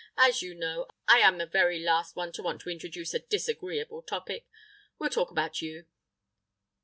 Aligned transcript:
As 0.17 0.41
you 0.41 0.55
know, 0.55 0.87
I 1.07 1.19
am 1.19 1.37
the 1.37 1.45
very 1.45 1.77
last 1.77 2.15
one 2.15 2.31
to 2.31 2.41
want 2.41 2.61
to 2.61 2.71
introduce 2.71 3.13
a 3.13 3.19
disagreeable 3.19 4.01
topic. 4.01 4.47
We'll 4.97 5.11
talk 5.11 5.29
about 5.29 5.61
you. 5.61 5.85